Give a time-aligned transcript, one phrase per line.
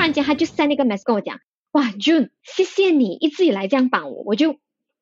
[0.00, 1.40] 突然间他就 send 那个 message 跟我讲，
[1.72, 4.56] 哇，June，谢谢你一直以来这样帮我，我就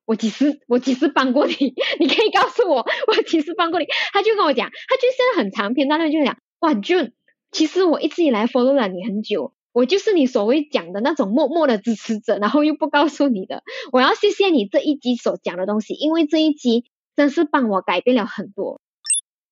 [0.05, 1.55] 我几时我几时帮过你？
[2.01, 3.87] 你可以告诉我我几时帮过你？
[4.13, 7.13] 他就跟我讲，他就现在很长篇大论就讲，哇，June，
[7.53, 13.62] 其实我一直以来 follow 了你很久，我就是你所谓讲的那种默默的支持者，然后又不告诉你的，
[13.92, 18.80] 我要谢谢你这一集所讲的东西，因为这一集真是帮我改变了很多。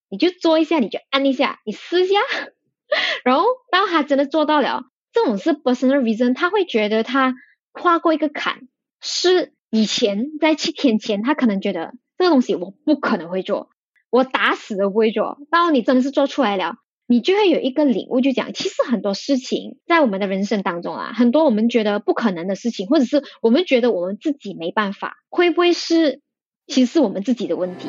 [0.08, 2.18] 你就做一下，你就按一下，你试一下，
[3.22, 4.82] 然后当他真的做到了，
[5.16, 7.34] 这种是 personal reason，他会觉得他
[7.72, 8.68] 跨过一个坎，
[9.00, 13.70] 是以前在七天前他可能觉得这个东西我不可能会做，
[14.10, 16.74] 我打死都不会做，到你真的是做出来了，
[17.06, 26.20] 你就会有一个领悟，就讲其实很多事情在我们的人生当中啊，很多我们觉得不可能的事情，或者是我们觉得我们自己没办法，会不会是
[26.66, 27.88] 其实是我们自己的问题？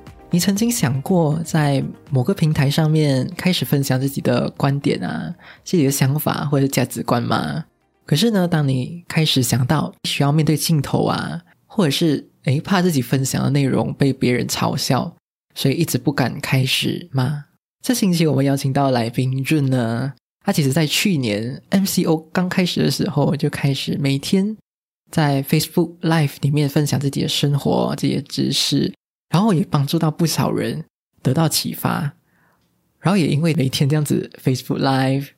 [0.33, 7.65] 你曾经想过在某个平台上面开始分享自己的观点啊、自己的想法或者价值观吗？
[8.05, 15.13] 可是呢，当你开始想到需要面对镜头啊，或者是诶怕自己分享的内容被别人嘲笑，
[15.53, 17.45] 所以一直不敢开始吗？
[17.83, 20.13] 这星期我们邀请到来宾润呢，
[20.45, 24.55] 他其实在去年 MCO 刚开始的时候就开始每天
[25.11, 28.93] 在 Facebook Live 里面分享自己的生活、这些知识。
[29.31, 30.83] 然后也帮助到不少人
[31.23, 32.13] 得到启发，
[32.99, 35.29] 然后也因为每天这样子 Facebook Live，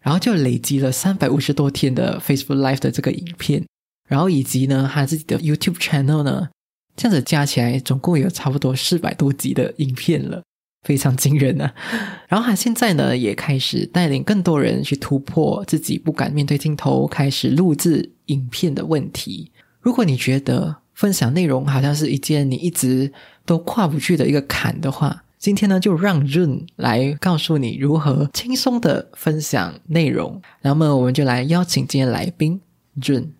[0.00, 3.64] 然后就累积了三百五十多天的 Facebook Live 的这个影片，
[4.08, 6.48] 然后以及呢他自己的 YouTube Channel 呢，
[6.96, 10.42] 这样子加起来总共有差不多四百多集的影片了，
[10.84, 11.74] 非常惊人啊！
[12.28, 19.52] 然后他现在呢也开始带领更多人去突破自己不敢面对镜头、开始录制影片的问题。
[19.80, 23.12] 如果你觉得，分享内容好像是一件你一直
[23.44, 30.40] 都跨不去的一个坎的话，今天呢就让润来告诉你如何轻松的分享内容。
[30.62, 32.62] 那么我们就来邀请今天来宾
[32.94, 33.30] 润。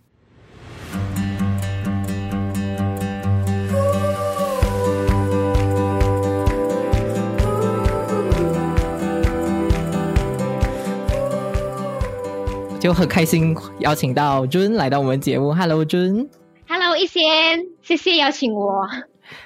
[12.78, 16.28] 就很开心邀请到润来到我们节目，Hello 润。
[16.68, 18.84] Hello，一仙，谢谢邀请我。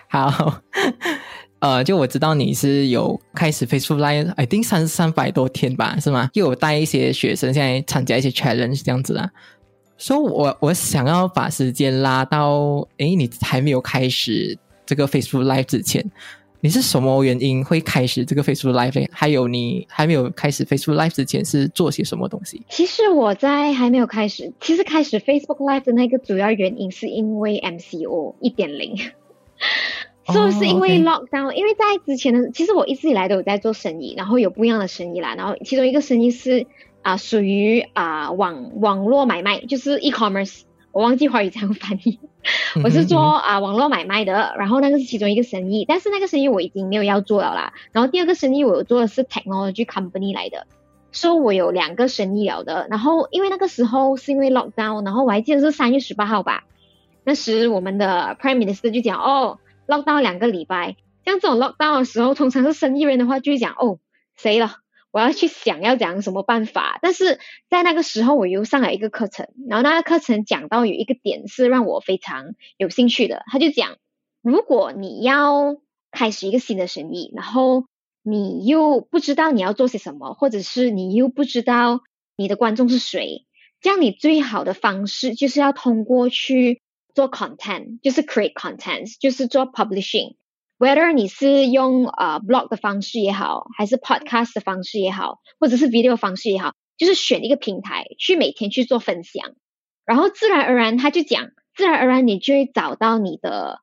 [0.08, 0.62] 好，
[1.60, 6.30] 呃，就我知道你是有开始 Facebook Live，I think 三三百多天吧，是吗？
[6.32, 9.30] 又有带一些学生，现在参加一些 challenge 这样子啦。
[9.98, 16.10] 所以，我我想要把时间拉到，诶，你还没有开始这个 Facebook Live 之前。
[16.62, 19.08] 你是什么原因会开始这个 Facebook Live？
[19.10, 22.62] 还有你还没有开始 Facebook Live 之前是做些什么东西？
[22.68, 28.94] 其实我在还没有开始，其实开始 Facebook Live 的那个主要原因是因为 MCO 一点零，
[30.32, 31.52] 就是因为 Lockdown。
[31.52, 35.34] 因为在之前的，其实我一直以来都有在做生意，然后有不一样的生意啦。
[35.34, 36.66] 然后其中一个生意是
[37.02, 40.60] 啊，属于啊网网络买卖，就是 e-commerce。
[40.92, 42.18] 我忘记华语怎样翻译，
[42.82, 47.72] 我是做啊网络买卖的，然后那个是其中一个生意，但是那个生意我已经没有要做了啦。
[47.92, 50.66] 然后第二个生意我做的是 technology company 来的，
[51.12, 52.86] 所以我有两个生意了的。
[52.90, 56.64] 然后因为那个时候是因为 lockdown，然后我还记得是三月十八号吧，
[57.24, 63.98] 那时我们的 prime minister 就讲哦 lockdown 两个礼拜，像这种 lockdown 的时候，通常是生意人的话就会讲哦
[64.36, 64.76] 谁了。
[65.12, 73.96] 我要去想要讲什么办法，但是在那个时候我又上了一个课程，然后那个课程讲到有一个点是让我非常有兴趣的，他就讲，
[74.42, 75.76] 如果你要
[76.10, 77.86] 开始一个新的生意，然后
[78.22, 82.00] 你又不知道你要做些什么，或者是你又不知道
[82.36, 83.46] 你的观众是谁，
[83.80, 86.82] 这样你最好的方式就是要通过去
[87.14, 90.36] 做 content，就是 create content，就是做 publishing。
[90.80, 99.52] Whether 你是用呃 blog 的方式也好，还是 podcast 的方式也好，或者是 video 方式也好，就是选一个平台去每天去做分享，
[100.06, 103.80] 然后自然而然他就讲，自然而然你就会找到你的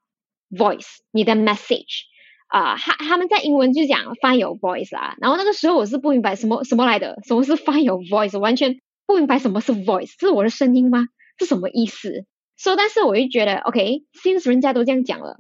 [0.50, 2.06] voice，你的 message
[2.48, 5.16] 啊，他他们在英文就讲 find your voice 啦。
[5.22, 11.06] 然后那个时候我是不明白什么什么来的，什么是 find your voice，完全不明白什么是 voice，是我的声音吗？
[11.38, 12.26] 是什么意思？
[12.56, 15.38] 所以但是我就觉得 OK，since 人家都这样讲了，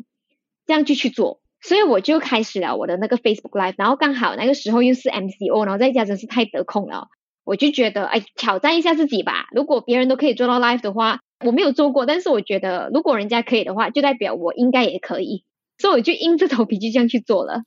[0.67, 1.41] 这样就去做。
[1.61, 7.07] 所以我就开始了我的那个 Facebook Live，然后刚好那个时候又是 MCO，然后在家真是太得空了，
[7.43, 9.47] 我就觉得哎，挑战一下自己吧。
[9.51, 15.43] 如果别人都可以做到 Live 的话，我没有做过，但是我觉得如果人家可以的话，就代表我应该也可以，
[15.77, 17.63] 所以我就硬着头皮就这样去做了。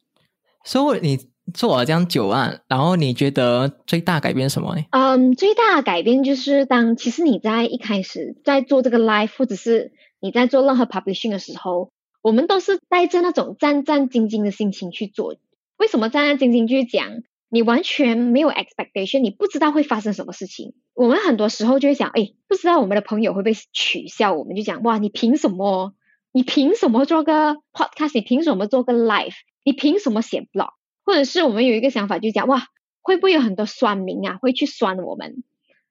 [0.64, 1.18] 所以你。
[1.52, 4.76] 做了这样久啊，然后你觉得最大改变什么？
[4.92, 9.90] 嗯，最大的改变就是当其实你在一开始在做这个 live，或者是
[10.20, 11.90] 你在做任何 publishing 的时候，
[12.22, 15.36] 我们都是带着那种战战兢兢的心情去做。
[15.76, 16.68] 为什么战战兢兢？
[16.68, 20.74] 就是讲你完全没有 expectation，你不知道会发生什么事情。
[20.94, 24.54] 我们很多时候就会想，哎，不知道我们的朋友会不会取笑我们？
[24.54, 25.94] 就讲哇，你凭什么？
[26.32, 28.12] 你凭什么做个 podcast？
[28.14, 29.34] 你凭什么做个 live？
[29.64, 30.74] 你凭什么写 blog？
[31.04, 32.66] 或者是我们有一个想法，就讲哇，
[33.02, 35.42] 会不会有很多酸民啊，会去酸我们，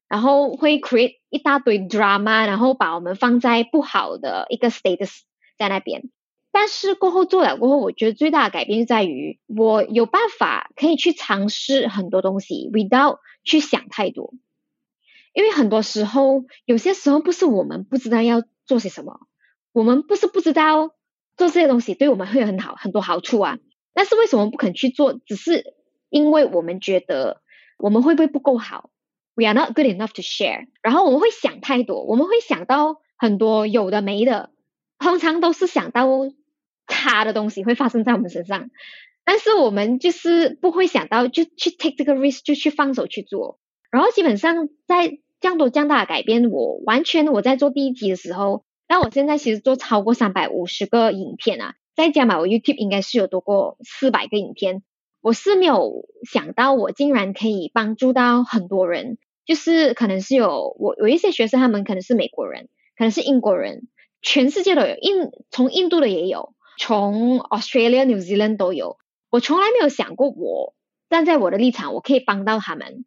[0.07, 5.21] 然后会 create 一大堆 drama，然后把我们放在不好的一个 status
[5.57, 6.09] 在那边。
[6.51, 14.33] 但是过后做了过后，我觉得最大的改变就在于我有办法可以去尝试很多东西，without 去想太多。
[15.33, 19.19] 因为很多时候，有些时候不是我们不知道要做些什么，
[19.71, 20.87] 我们不是不知道
[21.37, 23.59] 做这些东西对我们会有很好很多好处啊。
[23.93, 25.19] 但是为什么不肯去做？
[25.25, 25.75] 只是
[26.09, 27.41] 因为我们觉得
[27.77, 28.89] 我们会不会不够好
[29.35, 30.67] ？We are not good enough to share。
[30.81, 34.49] 然后我们会想太多，我们会想到很多有的没的，
[34.97, 36.07] 通常都是想到
[36.89, 38.69] 差的东西会发生在我们身上。
[39.23, 43.59] 但是我们就是不会想到就去 take 这个 risk，就去放手去做。
[43.91, 51.75] 然后基本上在这样多这样大的改变，我完全我在做第一集的时候，但我现在其实做超过三百五十个影片啊。
[51.95, 54.83] 再加嘛，我 YouTube 应该是有多过四百个影片，
[55.21, 63.89] 我是没有想到我竟然可以帮助到很多人，就是可能是有我有一些学生，他们可能是美国人，可能是英国人，
[64.21, 68.97] 全世界都有，印从印度的也有，从 Australia、New Zealand 都有。
[69.29, 70.73] 我从来没有想过，我
[71.09, 73.05] 站在我的立场，我可以帮到他们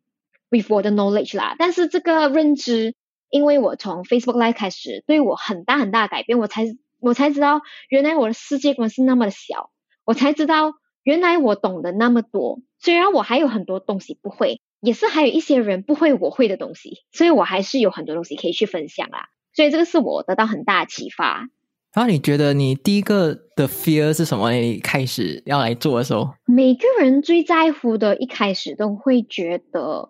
[0.51, 1.57] ，with 我的 knowledge 啦。
[1.59, 2.95] 但是这个认知，
[3.31, 6.77] 因为我从 Facebook Live 开始，对我很大很大的改变，我才。
[7.05, 9.73] 我才知道，原来我的世界观是那么的小。
[10.05, 12.61] 我才知道，原来我懂得那么多。
[12.79, 19.31] 虽然我还有很多东西不会，也是还有一些人不会我会的东西，所以我还是有很多东西可以去分享啦。
[19.53, 21.49] 所以这个是我得到很大的启发。
[21.95, 24.51] 然后你觉得你第一个的 fear 是什么？
[24.53, 30.09] 你开始要来做的时候，每个人最在乎的，一开始都会觉得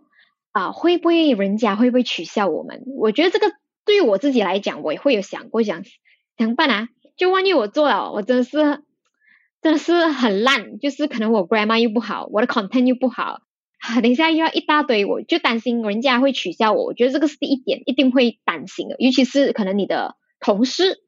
[0.52, 2.84] 啊，会不会人家会不会取笑我们？
[2.98, 3.52] 我觉得这个
[3.84, 5.82] 对于我自己来讲，我也会有想过想。
[6.38, 6.88] 怎么办啊？
[7.16, 8.52] 就万一我做了，我真的是
[9.60, 13.42] 真的是很烂，就是可能我 grammar 又不好，我的 content 又不好，
[14.00, 16.84] 等一下又要一大堆，我就担心人家会取笑我。
[16.84, 21.02] 我觉得这个是第一点，一定会担心的，尤其是可能你的同事、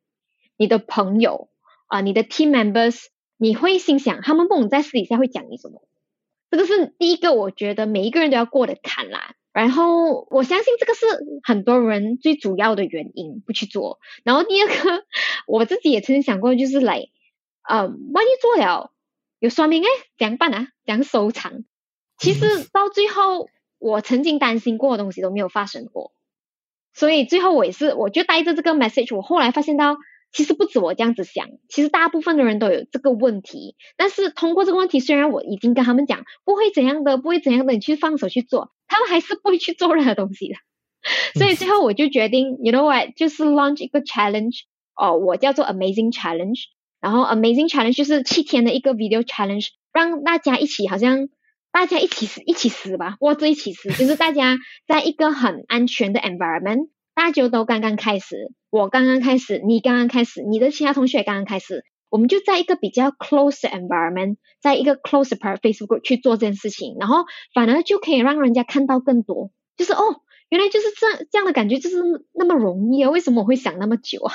[0.57, 1.49] 你的朋友
[1.87, 3.07] 啊、你的 team members，
[3.37, 5.83] 你会心想他们不能在私底下会讲你什么？
[6.51, 9.35] 这个是第一个，我觉得每一个人都要过的坎啦。
[9.53, 11.07] 然后我相信这个是
[11.45, 14.01] 很多人最主要的原因不去做。
[14.25, 15.05] 然后第二个，
[15.47, 17.09] 我自己也曾经想过，就是来，
[17.63, 18.93] 呃，万一做了
[19.39, 20.69] 有说明哎，怎样办啊？
[20.85, 21.65] 怎样收场？
[22.19, 23.49] 其实到最后，
[23.79, 26.13] 我曾经担心过的东西都没有发生过。
[26.93, 29.97] 所以最后我也是，我就带着这个 message，我后来发现到。
[30.35, 33.77] 其实不止我这样子想，其实大部分的人都有这个问题。
[33.97, 40.57] 但是通过这个问题，虽然我已经跟他们讲不会怎样的，不会怎样的，你去放手去做，他们还是不会去做任何东西的。
[41.39, 44.63] 所以最后我就决定，you know what，就是 launch 一个 challenge，
[44.97, 46.61] 哦，我叫做 Amazing Challenge。
[47.01, 51.29] 然后 Amazing Challenge 就是七天的一个 video challenge，让大家一起，好像
[51.71, 54.57] 大家一起死，一起死吧，或者一起死，就是大家
[54.89, 56.89] 在一个很安全的 environment。
[57.15, 72.03] 大家都刚刚开始，我刚刚开始，你刚刚开始，你的其他同学刚刚开始，我们就在一个比较 close environment，在一个 close Facebook 去做这件事情，然后反而就可以让人家看到更多，就是哦，原来就是这这样的感觉，就是
[72.33, 73.11] 那么容易啊？
[73.11, 74.35] 为什么我会想那么久啊？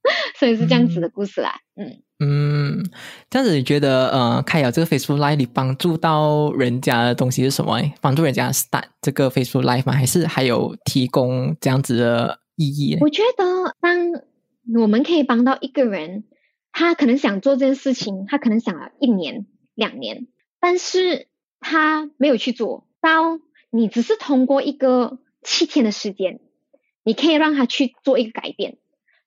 [0.40, 2.82] 所以是这样子的故事啦，嗯嗯，
[3.28, 7.78] 这样子你觉得呃，开了这个 Facebook Live，你帮助到人家的东西是什么？
[8.00, 9.92] 帮助人家 start 这个 Facebook Live 吗？
[9.92, 12.98] 还是还有提供这样子的意义？
[13.00, 14.22] 我觉得，当
[14.80, 16.24] 我们可以帮到一个人，
[16.72, 20.26] 他可能想做这件事情，他可能想了一年、两年，
[20.58, 21.28] 但是
[21.60, 23.40] 他没有去做到。
[23.68, 26.40] 你只是通过一个七天的时间，
[27.04, 28.78] 你可以让他去做一个改变。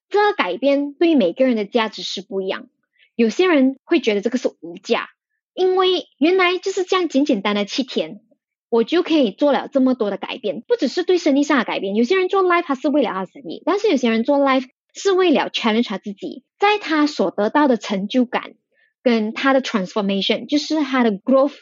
[0.08, 2.68] 这个改变对于每个人的价值是不一样。
[3.14, 5.10] 有些人会觉得这个是无价，
[5.54, 8.22] 因为原来就是这样简简单的七天，
[8.70, 10.62] 我就可以做了这么多的改变。
[10.62, 18.54] 不只是对生意上的改变，有些人做 life 他是为了他的生意，但是有些人做 life 是为了 challenge 他自己，在他所得到的成就感
[19.02, 21.56] 跟他的 transformation，就是他的 growth，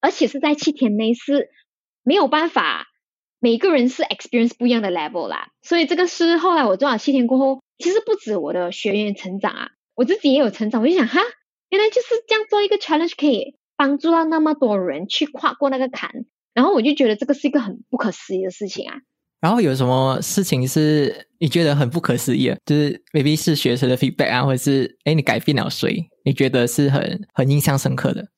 [0.00, 1.50] 而且是在七天内是
[2.02, 2.86] 没有办法，
[3.40, 5.48] 每个人是 experience 不一样的 level 啦。
[5.62, 10.80] 所以这个是后来我做了七天过后，其实不止我的学员成长啊，我自己也有成长。
[10.82, 11.20] 我就想哈，
[11.70, 16.24] 原来就是这样做一个 challenge 可以帮助到那么多人去跨过那个坎，
[16.56, 18.96] 然后我就觉得这个是一个很不可思议的事情啊。
[19.40, 22.50] 然后有什么事情是你觉得很不可思议？
[22.64, 26.08] 就是 maybe 是学生的 feedback 啊，或者是哎，你改变了谁？
[26.24, 28.28] 你觉得是很很印象深刻的？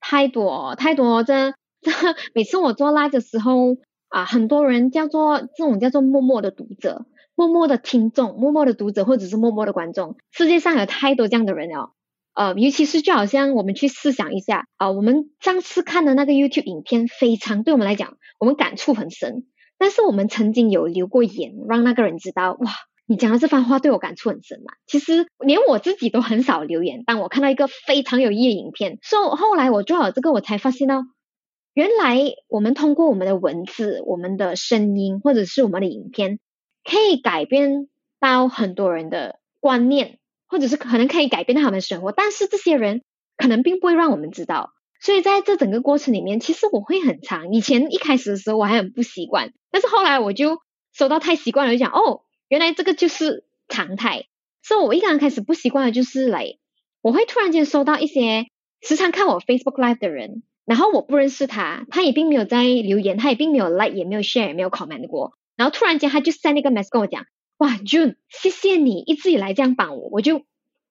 [0.00, 1.50] 太多太多，这
[1.82, 1.92] 这
[2.32, 3.76] 每次我做 live 的时候
[4.08, 7.04] 啊，很多人叫做这种叫做默默的读者、
[7.34, 10.16] 默默的听众、默默的读者，或者是默默的观众。
[10.32, 11.90] 世界上有太多这样的人哦，
[12.36, 19.46] 呃，尤其是就好像我们去试想一下啊，我们上次看的那个 YouTube 影片，非常对我们来讲，我们感触很深。
[19.78, 22.70] 但是我们曾经有留过言，让那个人知道，哇，
[23.06, 24.74] 你讲的这番话对我感触很深嘛。
[24.86, 31.04] 其实连我自己都很少留言，当我看到一个非常有意义的影片，所以后来我做好这个，我才发现到，
[31.72, 36.38] 原来我们通过我们的文字、我们的声音，或者是我们的影片，
[36.84, 37.88] 可以改变
[38.20, 42.12] 到很多人的观念，或者是可能可以改变到他们生活。
[42.12, 43.02] 但是这些人
[43.36, 44.72] 可能并不会让我们知道。
[45.00, 47.52] 所以在这整个过程里面，其实我会很长。
[47.52, 50.58] 以前一开始的时候，我还很不习惯，但是后来我就
[50.92, 54.24] 收到太习惯了，就讲哦，原来这个就是常态。
[54.62, 56.56] 所以我一刚开始不习惯的就是来，
[57.02, 58.46] 我会突然间收到一些
[58.80, 65.34] 时常看我 Facebook Live 的人，然后我不认识他，他也并没有在留言，他也并没有 like，也没有 share，也没有 comment 过。
[65.56, 67.26] 然后突然间他就在那个 message 跟我讲，
[67.58, 70.42] 哇，June，谢谢你一直以来这样帮我，我就。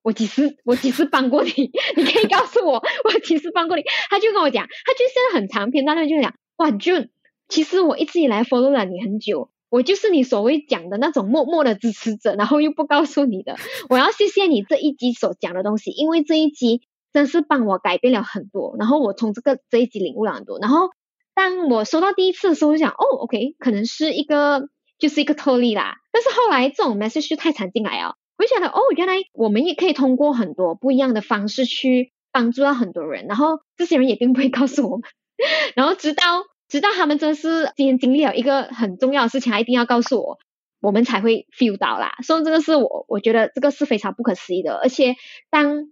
[0.02, 1.50] 我几时我几时帮过你？
[1.98, 3.82] 你可以告诉我我几时帮过你？
[4.08, 7.08] 他就跟我讲，他就现在很长篇大论就讲，哇，June，
[7.50, 13.56] 其实我一直以来 follow 了你很久，我就是你所谓讲的那种默默的支持者，然后又不告诉你的。
[13.90, 20.60] 我要谢谢你这一集所讲的东西，因为这一集真是帮我改变了很多，然后我从这个这一集领悟了很多。
[20.60, 20.92] 然后
[21.34, 25.98] 当我收到第一次的时候，我想，哦，OK，可能是一个就是一个特例啦。
[26.12, 28.16] 但是后来这种 message 就太常进来哦。
[28.38, 35.10] 我就想到哦，原来我们也可以通过很多不一样的方式去帮助到很多人，然后这些人也并不会告诉我们，
[35.74, 40.38] 然后直到直到他们真的是今天经历了一个很重要的事情，他一定要告诉我，
[40.82, 42.18] 我们才会 feel 到啦。
[42.24, 45.16] 所以这个是我我觉得这个是非常不可思议的，而且
[45.50, 45.88] 当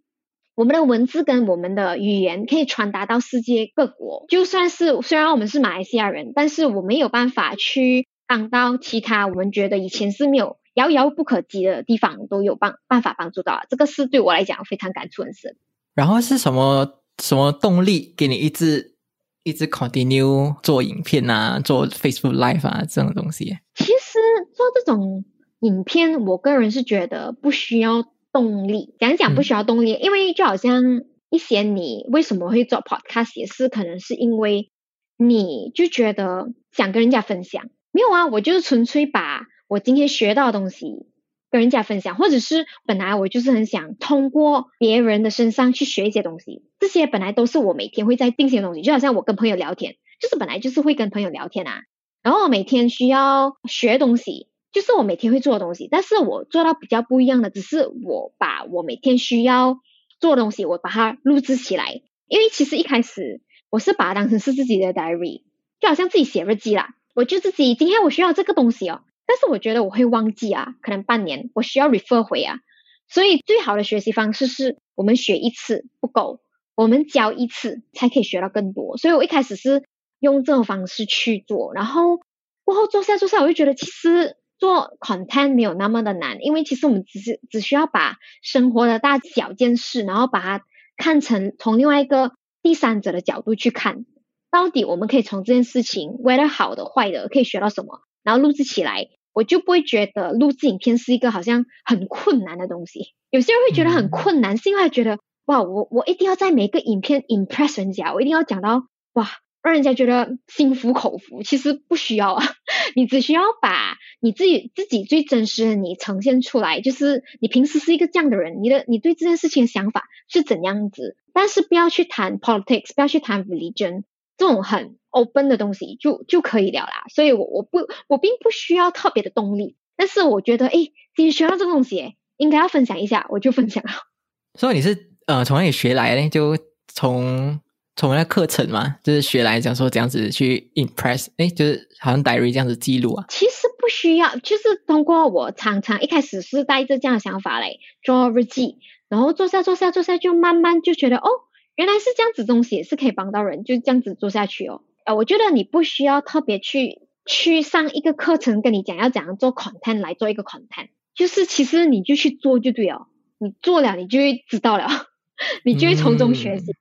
[0.56, 10.58] 我们的文字跟我们的语言可以传达到世界各国，就算是虽然我们是马来西亚人，但是我们有办法去帮到其他我们觉得以前是没有。
[10.76, 15.56] 遥遥不可及的地方都有帮办法帮助到，这个是对我来讲非常感触很深。
[15.94, 18.96] 然后是什么什么动力给你一直
[19.44, 23.60] 一直 continue 做影片啊，做 Facebook Live 啊这种东西？
[23.76, 24.20] 其实
[24.56, 25.24] 做这种
[25.60, 28.96] 影片，我个人是觉得不需要动力。
[28.98, 34.72] 讲讲不需要动力，因为就好像一些你为什么会做 Podcast，也是可能是因为
[35.18, 37.70] 你就觉得想跟人家分享。
[37.94, 39.48] 没有啊，我就是纯粹把。
[39.70, 41.08] 我今天学到的东西
[41.50, 51.84] 跟人家分享，或者是本来我就是很想通过别人的身上去学一些东西，这些本来都是我每天会在定些东西，就好像我跟朋友聊天，就是本来就是会跟朋友聊天啊。
[52.22, 59.80] 然后我每天需要学东西，就是我每天会做的东西，但是我做到比较不一样的，只是我把我每天需要
[60.20, 62.02] 做的东西，我把它录制起来。
[62.28, 65.44] 因为其实一开始我是把它当成是自己的 diary，
[65.80, 66.96] 就好像自己写日记啦。
[67.14, 69.04] 我就自己今天我需要这个东西哦。
[69.26, 72.60] 但是我觉得我会忘记啊，可能半年我需要 refer 回啊，
[73.08, 76.42] 所以最好的学习方式是我们学一次不够，
[76.76, 78.98] 我们教一次才可以学到更多。
[78.98, 79.84] 所以我一开始是
[80.20, 82.20] 用这种方式去做，然后
[82.66, 90.66] 过后做下做下，我就觉得其实做 content 没有那么的难，因为其实我们只是只需要把生活的大小件事，然后把它
[90.98, 94.06] 看成从另外一个第三者的角度去看，
[94.54, 98.02] 到底我们可以从这件事情为了好的坏的可以学到什么。
[98.22, 103.16] 然后录制起来，我就不会觉得录制影片是一个好像很困难的东西。
[103.32, 109.28] 有些人会觉得很困难，是因为觉得哇，我我一定要在每个影片 impress 人家，我一定要讲到哇，
[109.64, 111.42] 让人家觉得心服口服。
[111.42, 112.44] 其实不需要啊，
[112.96, 121.18] 你只需要把你自己自己最真实的你呈现出来，就是你平时是一个这样的人，你的你对这件事情的想法是怎样子。
[121.34, 124.04] 但是不要去谈 politics，不要去谈 religion
[124.38, 124.98] 这种很。
[125.16, 130.72] open 的东西就就可以了啦，所以我我不我并不需要特别的动力，但是我觉得哎，
[131.16, 133.92] 今天学到这个东西，应该要分享一下，我就分享了。
[134.60, 136.28] 所以你是呃从哪里学来呢？
[136.30, 137.60] 就从
[137.96, 143.26] 从那课程嘛，就是学来讲说这样子去 impress，哎，就是好像 diary 这样子记录啊。
[143.30, 148.80] 其实不需要，就是通过我常常一开始是带着这样的想法来做日记。
[149.10, 151.30] 然后做下做下做下，就慢慢就觉得哦，
[151.76, 154.82] 原来是这样子东西也是可以帮到人，就这样子做下去哦。
[155.06, 163.08] 呃，我觉得你不需要特别去去上一个课程跟你讲要怎样做 content 来做一个 content，就是其实你就去做就对了，
[163.40, 164.88] 你做了你就会知道了，
[165.66, 166.74] 你就会从中学习。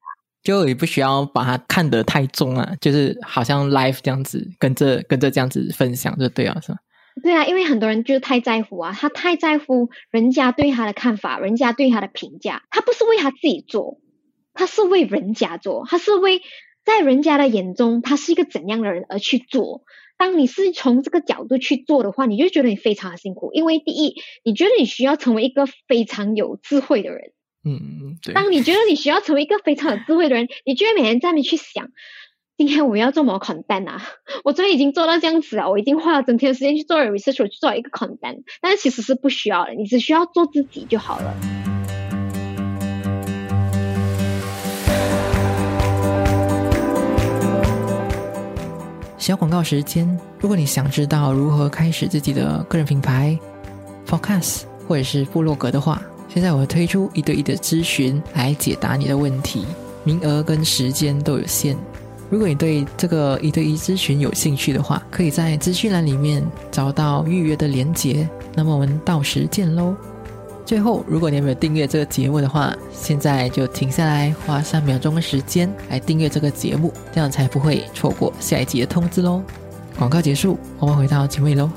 [0.43, 6.79] 就也不需要把它看得太重啊，就是好像 life 这样子跟着跟着这样子分享就对了，是吧？
[7.23, 14.01] 对啊，因为很多人就是太在乎啊，他太在乎人家对他的看法，人家对他的评价，他不是为他自己做，
[14.54, 16.42] 他是为人家做，他是为
[16.85, 19.82] 在人家的眼中他是一个怎样的人而去做。
[20.18, 27.32] 当你是从这个角度去做的话，你就觉得你非常的辛苦，因为第一，你觉得你需要成为一个非常有智慧的人，
[27.64, 28.32] 嗯，对。
[28.32, 31.88] 当你觉得你需要成为一个非常有智慧的人，你就会每天在那边去想。
[32.56, 34.00] 今天我要做某 content 啊，
[34.44, 41.62] 我昨天已经做到这样子了，我已经花了整天的时间去做 research，去做一个 content，但是其实是不需要的，你只需要做自己就好了。
[49.23, 53.38] 小广告时间，如果你想知道如何开始自己的个人品牌
[54.05, 59.64] ，focus 或者是部落格的话，现在我会推出一对一的咨询来解答你的问题，
[60.02, 61.76] 名额跟时间都有限。
[62.31, 68.29] 如果你对这个一对一咨询有兴趣的话，可以在资讯栏里面找到预约的连接。
[68.57, 69.95] 那么我们到时见喽！
[70.73, 79.43] 最后，如果你还没有订阅这个节目的话，现在就停下来，花三秒钟的时间来订阅这个节目，这样才不会错过下一集的通知喽。
[79.99, 81.71] 广告结束，我们回到节目喽。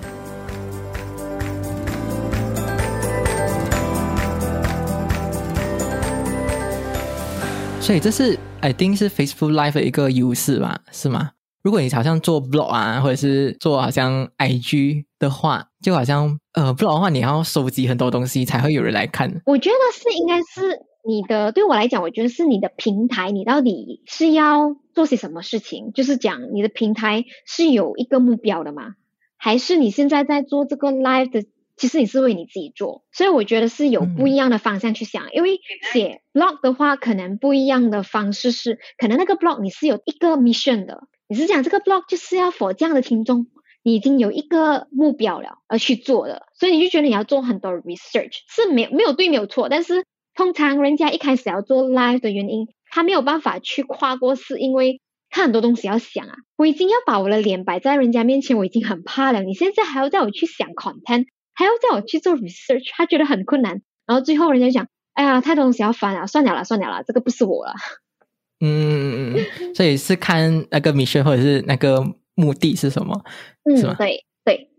[7.81, 8.39] 所以这是。
[8.61, 11.31] I think 是 Facebook Live 的一个优势吧，是吗？
[11.63, 19.43] 如果你好像做 blog 啊，或者是做好像 IG 的话，就好像呃 blog 的话，你要收集很多东西才会有人来看。
[19.45, 25.93] 我觉得是应该是你的，对我来讲，我觉得是你的平台，你到底是要做些什么事情？
[25.93, 28.95] 就是讲你的平台是有一个目标的吗？
[29.37, 31.45] 还是你现在在做这个 live 的？
[31.77, 35.31] 其实你是为你自己做，所以我觉得是有不一样的方向去想。
[35.33, 35.59] 因为
[35.93, 43.47] 写 blog 的话，可能不一样的方式是，可能那个 blog 你是有一个 mission 的，你是讲这个 blog 就是要 for 这样的听众，
[43.85, 56.33] 你已经有一个目标了而去做的，所以你就觉得你要做很多 research 是没没有对没有错，但是通常人家一开始要做 live 的原因，他没有办法去跨过，是因为他很多东西要想啊。
[56.57, 61.27] 我已经要把我的脸摆在人家面前，我已经很怕了，你现在还要叫我去想 content。
[61.53, 63.81] 还要叫我去做 research，他觉得很困难。
[64.05, 67.73] 然后最后人家讲：“哎呀，太多东西要翻了，算了啦，算了啦，这个不是我了。
[68.59, 72.03] ”嗯嗯嗯嗯，所以是看那个 mission 或者是那个
[72.35, 73.23] 目的是什么，
[73.75, 73.95] 是吗？
[73.97, 74.69] 对对。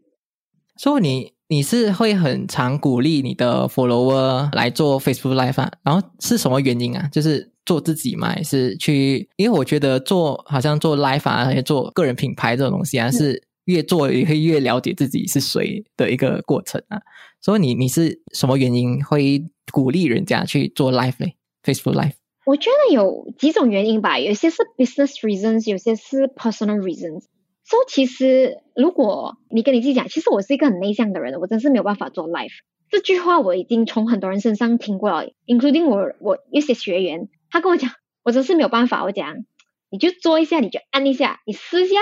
[0.76, 5.72] 所以你你是会很常鼓励你的 follower 来做 Facebook Live 啊？
[5.82, 7.08] 然后是什么原因啊？
[7.12, 9.28] 就是做自己嘛，还是去？
[9.36, 13.42] 因为我觉得做好像做 Live 啊，做个人品牌这种东西啊，是。
[13.66, 17.02] 越做也会越了解自己是谁的一个过程啊，
[17.40, 21.26] 所以你你是什么原因会鼓励人家去做 live 呢
[21.64, 22.12] ？Facebook Live？
[22.44, 27.24] 我觉得有几种原因吧，有些是 business reasons，有些是 personal reasons。
[27.68, 32.52] 所以其实如果你跟你自己讲，其实我是一个很内向的人，我真是没有办法做 life。
[32.88, 37.90] 这句话我已经从很多人身上听过了，including 我我一些学员，他跟我讲，
[38.22, 39.02] 我真是没有办法。
[39.02, 39.44] 我讲，
[39.90, 41.96] 你就做一下，你就按一下，你试一下。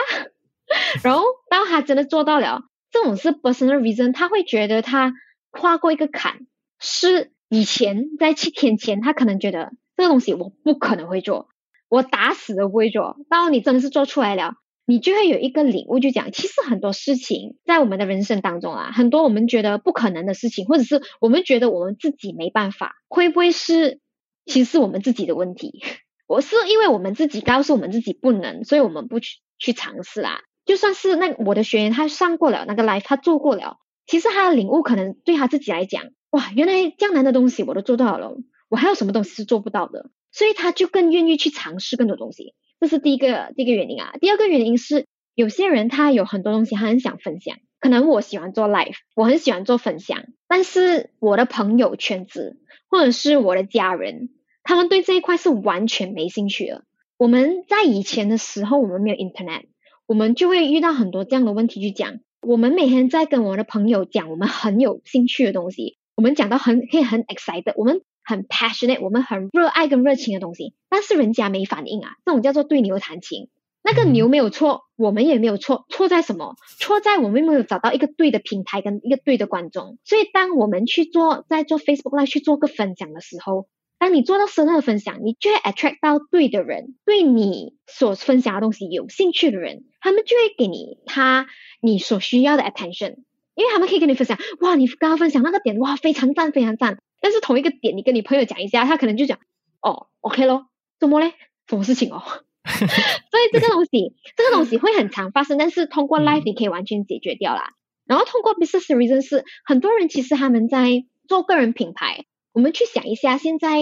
[1.02, 5.14] 然后，当他真的做到了，这种是 personal reason，他会觉得他
[5.50, 6.40] 跨过一个坎，
[6.78, 11.48] 是以前在七天前，他可能觉得这个东西我不可能会做，
[11.88, 13.16] 我打死都不会做。
[13.30, 24.00] 到你真的是做出来了，你就会有一个领悟，就讲其实很多事情在我们的人生当中啊，很多我们觉得不可能的事情，或者是我们觉得我们自己没办法，会不会是
[24.44, 25.82] 其实是我们自己的问题？
[26.26, 30.40] 我是因为我们自己告诉我们自己不能，所以我们不去去尝试啦。
[30.64, 38.36] 就算是那我的学员，他上过了那个 life，他做过了，其实他的领悟可能对他自己来讲，哇，原来这样难的东西我都做到了，
[38.68, 40.10] 我还有什么东西是做不到的？
[40.32, 42.54] 所以他就更愿意去尝试更多东西。
[42.80, 44.14] 这是第一个第一个原因啊。
[44.20, 52.58] 第二个原因是，有些人他有很多东西他很想分享，可能我喜欢做 live，我很喜欢做分享，但是我的朋友圈子
[52.88, 54.30] 或者是我的家人，
[54.62, 56.84] 他们对这一块是完全没兴趣的。
[57.16, 59.64] 我们在以前的时候，我们没有 internet。
[60.06, 73.48] 我们就会遇到很多这样的问题，去讲我们每天在跟我的朋友讲我们很有兴趣的东西，我们讲到很可以很 excited，我们很 passionate，我们很热爱跟热情的东西，但是人家没反应啊，这种叫做对牛弹琴。
[73.86, 76.56] 那个牛没有错，我们也没有错，错在什么？
[76.78, 79.98] 错在我们没有找到一个对的平台跟一个对的观众。
[80.04, 83.66] 所以，当我们去做在做 Facebook Live 去做个分享的时候，
[83.98, 91.46] 当你做到深入的分享，你就会 attract 到对的人，对你所分享的东西有兴趣的人，他们就会给你他
[91.82, 93.16] 你所需要的 attention，
[93.54, 97.00] 因为他们可以跟你分享，哇，你刚刚分享那个点，哇，非常赞，非常赞。
[97.24, 99.38] 但是同一个点，你跟你朋友讲一下，他可能就讲，
[99.80, 100.66] 哦，OK 咯，
[101.00, 101.32] 怎么嘞？
[101.66, 102.20] 什么事情哦？
[102.68, 107.70] 所以这个东西，这个东西会很常发生，但是通过 life 你可以完全解决掉啦。
[108.04, 112.26] 然后通过 business reason 是很多人其实他们在做个人品牌。
[112.52, 113.78] 我们去想一下，现在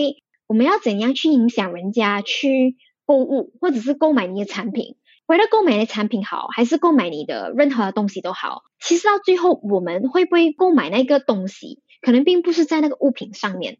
[0.46, 4.94] 我们要怎样去影响人家去购物，或者是购买你的产品？
[5.26, 8.62] 为了购买的产品好，还是购买你的任何东西都好？
[8.80, 13.78] 其实到最后，我们会不会购买那个东西，可能并不是在那个物品上面，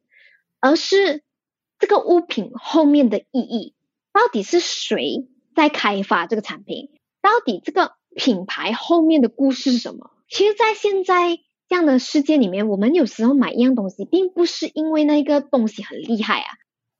[0.61, 1.23] 而是
[1.79, 3.75] 这个物品后面的意义。
[4.15, 6.89] 到底是谁在开发这个产品？
[7.21, 10.13] 到底这个品牌后面的故事是什么？
[10.31, 11.41] 其实，在现在。
[11.69, 16.49] 这样的世界里面，我们有时候买一样东西，并不是因为那个东西很厉害啊，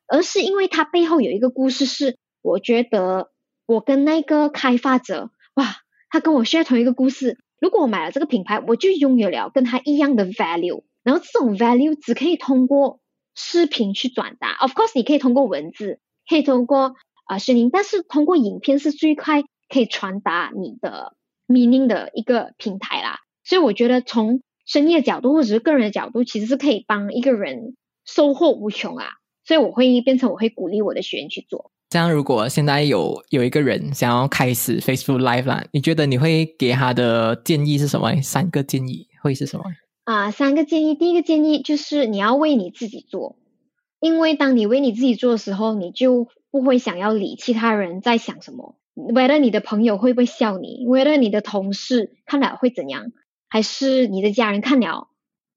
[0.07, 1.85] 而是因为它背后有一个故事。
[1.85, 3.31] 是我觉得
[3.67, 5.77] 我跟那个开发者，哇，
[6.09, 7.37] 他跟我 share 同一个故事。
[7.61, 10.85] 如果我买了这个品牌，我就拥有了跟他一样的 value。
[11.03, 13.01] 然后这种 value 只可以通过
[13.35, 14.57] 视频去转达。
[14.61, 16.95] Of course，你可以通过文字，可以通过
[17.27, 21.15] 啊声音，但是通过影片是最快可以传达你的
[21.49, 23.19] meaning 的一个平台啦。
[23.45, 29.07] 所以我觉得从生意的角度或者是个人的角度，其实是可以帮一个人收获无穷啊！
[29.45, 31.73] 所以我会变成我会鼓励我的学员去做。
[31.89, 38.15] 这样，如果现在有有一个人想要开始 Facebook Live 啦，你觉得你会给他的建议是什么？
[38.23, 39.65] 三个建议会是什么？
[40.05, 40.95] 啊，三个建议。
[40.95, 43.37] 第一个建议就是你要为你自己做，
[44.01, 53.13] 因为当你为你自己做的时候，你就不会想要理其他人在想什么，为了你的朋友会不会笑你，为了你的同事看了会怎样。
[53.49, 55.09] 还是你的家人看了，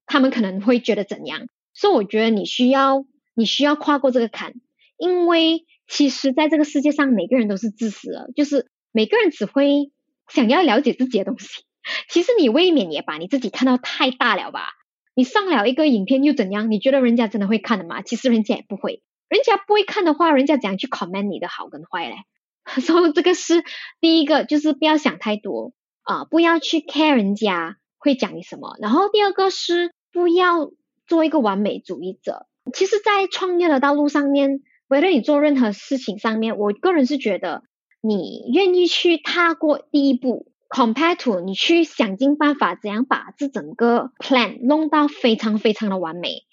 [0.04, 1.48] 他们可能会觉得怎样？
[1.72, 4.52] 所以我觉得你需要，你需要跨过这个坎，
[4.98, 9.92] 因为其实在这个世界上，每个人都是自私的，就是每个人只会
[10.28, 11.64] 想要了解自己的东西。
[12.10, 14.68] 其实你未免也把你自己看到太大了吧？
[15.14, 16.70] 你上了一个影片又怎样？
[16.70, 18.02] 你觉得人家真的会看的吗？
[18.02, 22.16] 其实人家也不会，人家不会看的话，人家怎样去 comment 你的好跟坏嘞？
[22.80, 23.64] 所以这个是
[24.00, 25.72] 第一个，就是不要想太多
[26.02, 27.76] 啊，不要去 care 人家。
[27.98, 28.76] 会讲你什么？
[28.78, 30.70] 然后第二个是不要
[31.08, 32.46] 做一个完美主义者。
[32.72, 37.64] 其实，在创业的道路上面，为了你做任何事情上面，我个人是觉得，
[38.00, 46.44] 你愿意去踏过第一步，compare to 你去想尽办法怎样把这整个 plan 弄到非常非常的完美，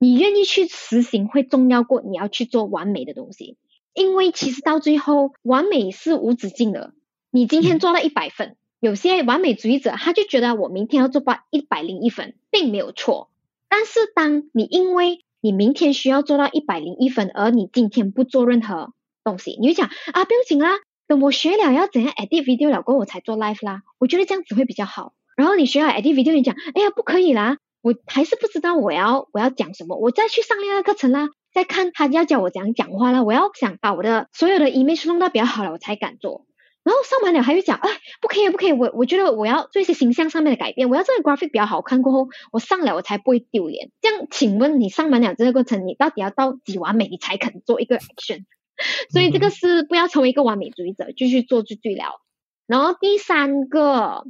[0.00, 3.56] 你愿意去实行，会重要过你要去做完美的东西。
[3.94, 6.92] 因为其实到最后，完美是无止境的。
[7.30, 8.56] 你今天做了一百分。
[8.80, 13.30] 有些完美主义者，他就觉得我明天要做到一百零一分，并没有错。
[13.68, 18.92] 但是，当你因为你明天需要做到一百零一分，而你今天不做任何
[19.24, 23.80] 东西，你就讲啊，不用紧啦，等我学了要怎样 edit video 了过后，我才做 live 啦。
[23.98, 25.14] 我觉得这样子会比较好。
[25.36, 36.44] 然后你学了 edit video，你讲，哎呀，不可以啦，我还是不知道我要我要讲什么，我再去上另外课程啦，再看他要教我怎样讲话啦，我要想把我的所有的 image 弄到比较好了，我才敢做。
[36.84, 37.88] 然后上完了还会讲，哎，
[38.20, 43.90] 不可以，不可以，我我觉得我要做一些形象上面的改变，我要这个 graphic 比较好看过后，我上了我才不会丢脸。
[44.00, 48.44] 这样，请问你上完了这个过程，你到底要到几完美，你才肯做一个 action？
[49.10, 52.20] 所以这个是不要成为一个完美主义者，就去做就对了。
[52.66, 54.24] 然后第三个，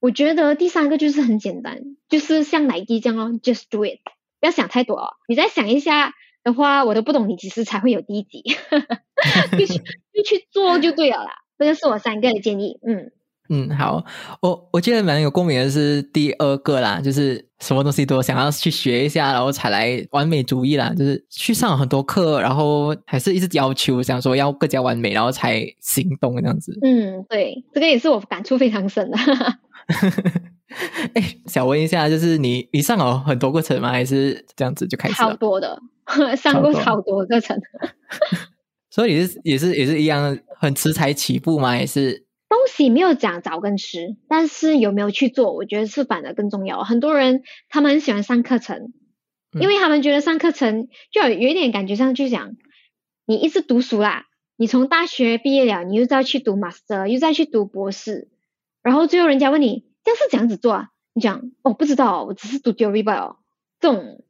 [0.00, 4.00] 我觉得第三个就是很简单，就是像奶迪这样哦，just do it，
[4.40, 5.14] 不要想太多哦。
[5.28, 8.42] 你再想一下的话，我都不懂，你几时才会有第一集，
[9.52, 9.78] 就去
[10.12, 11.30] 就去做就对了啦。
[11.58, 13.12] 这个是我三个的建议，嗯
[13.48, 14.04] 嗯，好，
[14.40, 26.76] 我我记得蛮有共鸣的是第二个啦，就是什么东西都想要去学一下，然后才来完美主义啦，就是去上很多课，然后还是一直要求想说要更加完美，然后才行动这样子。
[26.82, 29.16] 嗯，对，这个也是我感触非常深的。
[31.14, 33.90] 哎，想问一下，就是你你上了很多课程吗？
[33.90, 35.14] 还是这样子就开始？
[35.14, 35.80] 好多的，
[36.36, 37.56] 上过好多课程。
[38.90, 41.76] 所以也是也是也是一样，很迟才起步吗？
[41.76, 42.25] 也是东
[42.66, 46.82] 西没有讲早跟迟，但是有没有去做，我觉得是反而更重要。
[46.84, 48.92] 很多人他们很喜欢上课程，
[49.52, 52.56] 因为他们觉得上课程就有有一点感觉上就讲，
[53.26, 54.26] 你一直读书啦，
[54.56, 58.28] 你从大学毕业了，你又再去读 master，又再去读博士，
[58.82, 60.90] 然后最后人家问你这样是怎样子做啊？
[61.14, 63.36] 你讲哦不知道，我只是读 theory 哦，
[63.80, 64.22] 这种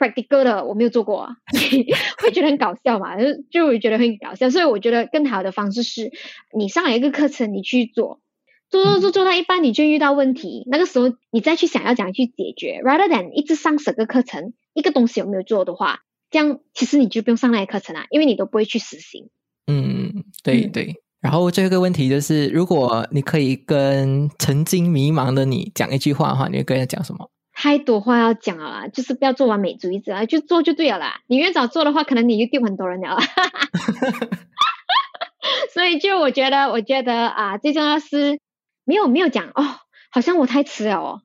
[0.00, 1.36] practical 的我没有做过啊，
[2.22, 4.48] 会觉得很搞笑嘛，就 就会觉得很搞笑。
[4.48, 6.10] 所以我觉得更好的方式是，
[6.56, 8.20] 你上了一个课程，你去做，
[8.70, 19.28] 做做做做到一半你就遇到问题，那个时候你再去想要怎样去解决，rather than 一直上十个课程，一个东西有没有做的话，这样其实你就不用上那个课程了，因为你都不会去实行。
[19.66, 20.94] 嗯，对对。
[21.20, 27.30] 然后最后一个问题就是，如果你可以跟曾经迷茫的你讲一句话的话，你会跟他讲什么？
[27.62, 31.20] 太多话要讲了，就是不要做完美主义者，就做就对了啦。
[31.26, 33.18] 你越早做的话，可能你就丢很多人了。
[35.74, 38.40] 所以就我觉得，我觉得啊，最重要是
[38.86, 39.76] 没有没有讲哦，
[40.10, 41.20] 好像我太迟了哦，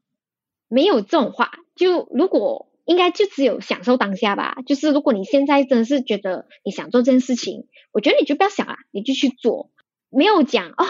[0.68, 1.52] 没有这种话。
[1.74, 4.58] 就如果应该就只有享受当下吧。
[4.66, 9.72] 就是如果你现在真的是觉得你想做这件事情，我觉得你就不要想了，你就去做。
[10.10, 10.86] 没有讲哦，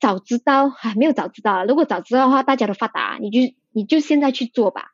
[0.00, 1.64] 早知道还没有早知道。
[1.64, 3.54] 如果早知道的话，大家都发达，你就。
[3.76, 4.92] 你就现在去做吧。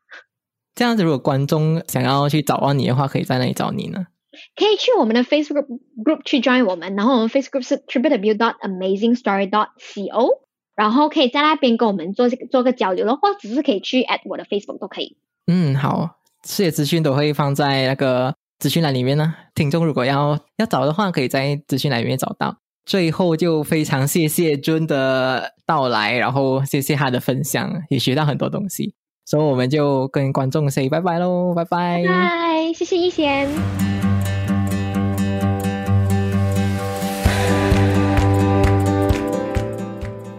[0.74, 4.08] 这样子，如果观众想要去找到你的话，可以在哪里找你呢？
[4.56, 5.68] 可以去我们的 Facebook
[6.04, 10.28] group 去 join 我们，然后我们 Facebook 是 www.amazingstory.co，
[10.74, 15.16] 然后可以在那边跟我们做做个交流的或者是可以去 at 我的 Facebook 都可以。
[15.46, 19.32] 嗯，好，这些资讯都会放在那个资讯栏里面呢。
[19.54, 22.56] 听众如果要要找的话，可以在资讯栏里面找到。
[22.84, 28.92] 最后就非常谢谢尊的到来，然后谢谢他的分享，也学到很多东西，
[29.24, 33.48] 所以我们就跟观众 say 拜拜喽，拜拜，拜，谢谢一贤。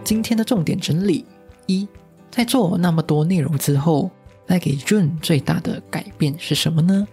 [0.04, 1.24] 今天的重点整理
[1.64, 1.88] 一，
[2.30, 4.10] 在做那么多内容之后，
[4.46, 7.08] 带给尊最大的改变是什么呢？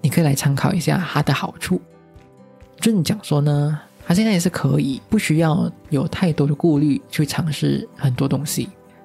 [0.00, 1.78] 你可以来参考一下它的好处。
[2.78, 3.78] 尊讲说呢。
[4.10, 8.62] 他现在也是可以，不需要有太多的顾虑去尝试很多东西，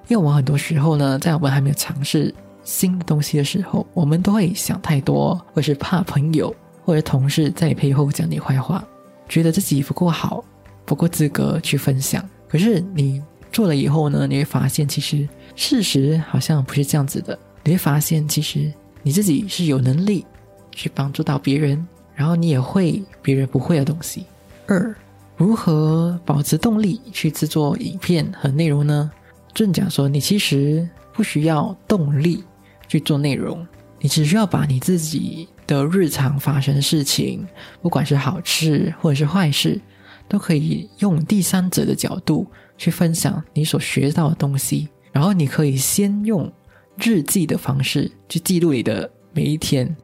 [0.08, 6.52] 因为我们很多时候呢，在我们还没有尝试新的东西的时候，我们都会想太多，或是怕朋友
[6.84, 8.84] 或者同事在你背后讲你坏话，
[9.28, 10.44] 觉得自己不够好，
[10.84, 12.28] 不够资格去分享。
[12.48, 18.72] 可是你做了以后呢，你会发现其实事实好像不是这样子的，你会发现其实
[19.04, 20.26] 你自己是有能力
[20.72, 24.24] 去帮助到别人，然后你也会别人不会的东西。
[24.68, 24.94] 二，
[25.36, 29.10] 如何保持动力去制作影片和内容呢？
[29.54, 32.42] 正讲说，你其实不需要动力
[32.88, 33.64] 去做内容，
[34.00, 37.46] 你只需要把你自己的日常发生的事情，
[37.80, 39.80] 不管是好事或者是坏事，
[40.28, 44.88] 都可以用第三者的角度去分享你所学到的东西。
[45.12, 46.52] 然后你可以先用
[46.98, 49.96] 日记的方式去记录你的每一天，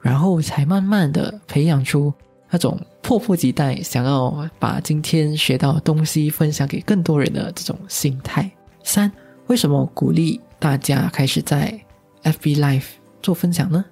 [0.00, 2.12] 然后才慢慢的培养出。
[2.52, 2.76] 那种
[3.10, 8.48] 迫不及待想要把今天学到的东西分享给更多人的这种心态。
[8.84, 9.10] 三，
[9.48, 11.76] 为什么鼓励大家开始在
[12.22, 12.84] FB Live
[13.20, 13.84] 做分享呢？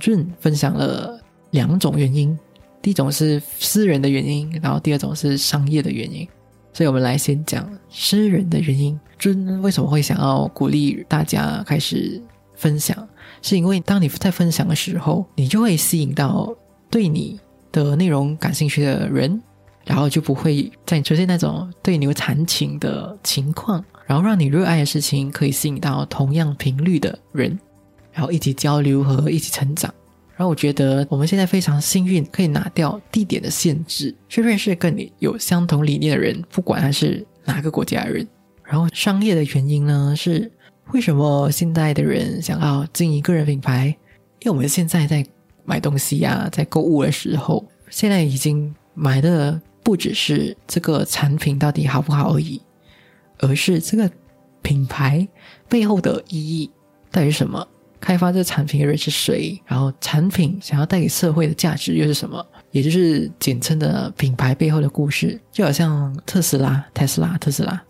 [0.00, 2.34] 润分享了两种原因，
[2.80, 6.26] 第一种是私人的原因，然后第二种是商业的原因。
[6.72, 8.98] 所以我们来先讲私人的原因。
[9.18, 12.18] 尊为什么会想要鼓励大家开始
[12.54, 13.06] 分享？
[13.42, 16.56] 是因为当你在分享的时候，你就会吸引到
[16.88, 17.38] 对你。
[17.72, 19.40] 的内容感兴趣的人，
[19.84, 27.58] 然后就不会再出现那种对牛弹琴的情况，然后让你热爱的事情可以吸引到同样频率的人，
[28.12, 29.92] 然后一起交流和一起成长。
[30.36, 38.26] 然后我觉得我们现在非常幸运，可以拿掉地点的限制，去认识跟你有相同理念的人，不管他是哪个国家的人。
[38.62, 40.50] 然后商业的原因呢，是
[40.92, 43.86] 为什么现在的人想要经营个人品牌？
[44.40, 45.26] 因为我们现在在。
[45.64, 52.60] 买东西呀，在购物的时候，现在已经买的不只是这个产品到底好不好而已，
[53.38, 54.10] 而是这个
[54.62, 55.26] 品牌
[55.68, 56.70] 背后的意义
[57.10, 57.66] 到底是什么？
[58.00, 59.60] 开发这个产品的人是谁？
[59.64, 62.44] 然后产品想要带给社会的价值又是什么？
[62.72, 67.80] 也就是简称的品牌背后的故事，就好像特斯拉、特斯拉、特斯拉，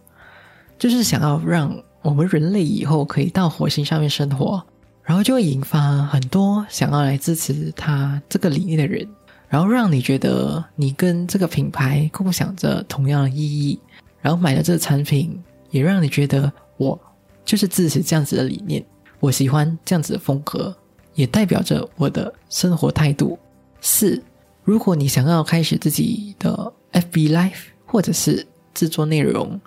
[0.78, 4.62] 就是想要让我们人类以后可以到火星上面生活。
[5.04, 9.06] 然后就会引发很多想要来支持他这个理念的人，
[9.48, 13.78] 然后让你觉得你跟这个品牌共享着同样的意义，
[14.20, 16.98] 然后买了这个产品，也让你觉得我
[17.44, 18.84] 就是支持这样子的理念，
[19.18, 20.74] 我喜欢这样子的风格，
[21.14, 23.38] 也代表着我的生活态度。
[23.80, 24.22] 四，
[24.62, 29.60] 如果你想要开始自己的 FB Life 或者是制作内容，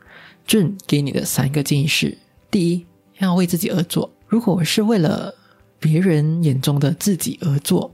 [0.47, 2.17] 朕给你的三个建议是：
[2.49, 2.85] 第一，
[3.17, 4.09] 要为自己而做。
[4.35, 5.33] 如果是为了
[5.79, 7.89] 别人眼中的自己而做，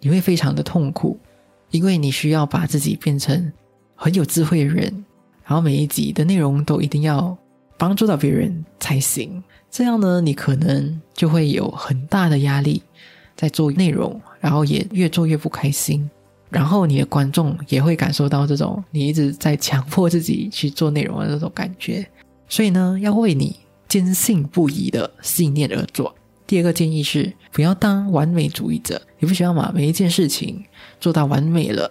[0.00, 1.20] 你会非常的痛苦，
[1.72, 3.52] 因为你需要把自己变成
[3.94, 5.04] 很有智慧的人，
[5.44, 7.36] 然后每一集的内容都一定要
[7.76, 9.44] 帮助到别人才行。
[9.70, 12.82] 这样呢，你可能就会有很大的压力
[13.36, 16.10] 在做内容，然后也越做越不开心，
[16.48, 22.06] 然后你的观众也会感受到这种你一直在强迫自己去做内容的那种感觉。
[22.48, 23.54] 所以呢，要为你
[23.88, 26.14] 坚信不疑的信念而做。
[26.46, 30.62] 第二个建议是，不要当完美主义者，你不需要把每一件事情
[31.00, 31.90] 做到完美了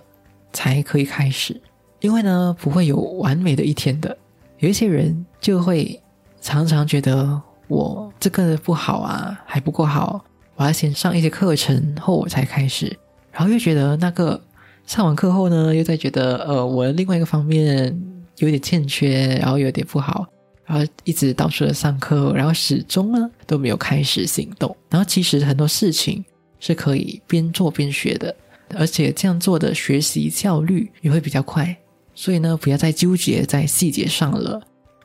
[0.51, 1.59] 才可以开始，
[2.01, 4.15] 因为呢，不会有完美的一天的。
[4.59, 5.99] 有一些人就会
[6.39, 10.23] 常常觉得我这个不好啊，还不够好，
[10.55, 12.95] 我要先上一些课程后我才开始，
[13.31, 14.39] 然后又觉得那个
[14.85, 17.99] 上完课后呢，又在觉得呃，我另外一个方面
[18.37, 20.27] 有点欠缺，然后有点不好。
[20.73, 24.75] 然后一直到处的上课，然后始终呢都没有开始行动。
[24.89, 26.25] 然后其实很多事情
[26.59, 28.35] 是可以边做边学的，
[28.75, 31.77] 而且这样做的学习效率也会比较快。
[32.15, 34.59] 所以呢，不要再纠结在细节上了，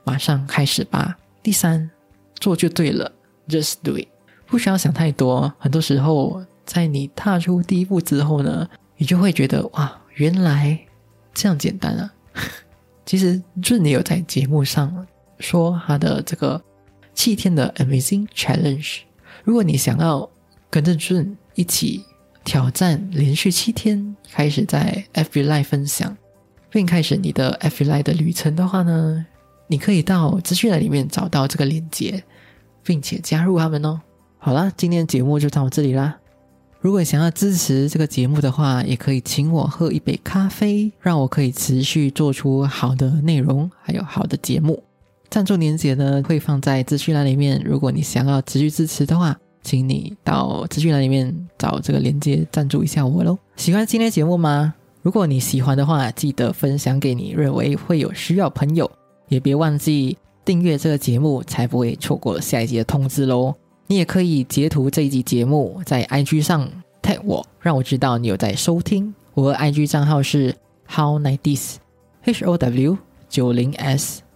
[0.05, 1.19] 马上开始吧。
[1.43, 1.91] 第三，
[2.41, 3.13] 做就对了
[3.47, 4.09] ，just do it，
[4.47, 5.53] 不需要想太多。
[5.59, 10.79] 很多时候，在你踏出第一步之后呢，你就会觉得哇，原来
[11.35, 12.15] 这样简单啊！
[13.05, 15.07] 其实就你有在节目上。
[15.39, 16.61] 说他的这个
[17.15, 18.99] 七天的 Amazing Challenge，
[19.45, 20.29] 如果你想要
[20.71, 22.05] 跟着俊一起
[22.45, 26.17] 挑战连续七天，开始在 FB Live 分享，
[26.71, 29.27] 并开始你的 FB Live 的旅程的话呢，
[29.67, 32.23] 你可以到资讯栏里面找到这个链接，
[32.83, 34.01] 并且加入他们哦。
[34.39, 36.19] 好啦，今天节目就到这里啦。
[36.81, 44.81] 如果想要支持这个节目的话，也可以请我喝一杯咖啡，让我可以持续做出好的内容，还有好的节目。
[45.31, 53.37] 赞助链接呢会放在资讯栏里面，如果你想要持续支持的话，请你到资讯栏里面找这个链接赞助一下我喽。
[53.57, 54.75] 喜欢今天节目吗？
[55.03, 58.91] 如果你喜欢的话，记得分享给你认为会有需要朋友，
[59.29, 63.55] 也别忘记订阅这个节目，才不会错过下一集的通知喽。
[63.87, 66.69] 你也可以截图这一集节目在 IG 上
[67.03, 69.15] tag 我，让我知道你有在收听。
[69.35, 70.55] 我的 IG 账号是
[70.89, 71.77] how nineties
[72.23, 74.28] h o w 九零 s。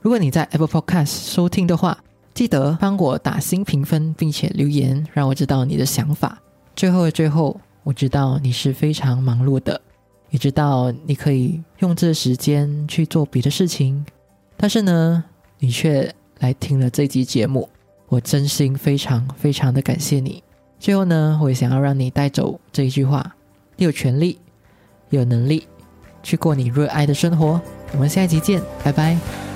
[0.00, 1.98] 如果你在 Apple Podcast 收听的话，
[2.32, 6.38] 记得帮我打新评分，并且留言，让我知道你的想法。
[6.76, 9.80] 最后的最后，我知道你是非常忙碌的，
[10.30, 14.06] 也知道你可以用这时间去做别的事情，
[14.56, 15.24] 但是呢，
[15.58, 17.68] 你却来听了这集节目，
[18.08, 20.42] 我真心非常非常的感谢你。
[20.78, 23.34] 最后呢，我也想要让你带走这一句话：
[23.76, 24.38] 你有权利，
[25.10, 25.66] 有能力
[26.22, 27.60] 去过你热爱的生活。
[27.92, 29.47] 我们下一集见，拜拜。